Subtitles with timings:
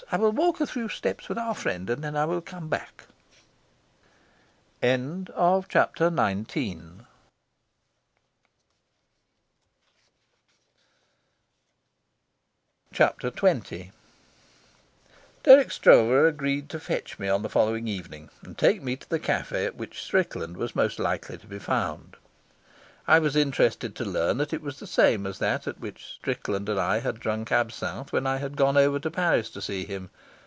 [0.13, 3.05] I will walk a few steps with our friend, and then I will come back."
[4.83, 5.31] Chapter
[6.11, 7.05] XX
[15.43, 19.17] Dirk Stroeve agreed to fetch me on the following evening and take me to the
[19.17, 22.17] cafe at which Strickland was most likely to be found.
[23.07, 26.69] I was interested to learn that it was the same as that at which Strickland
[26.69, 30.11] and I had drunk absinthe when I had gone over to Paris to see him.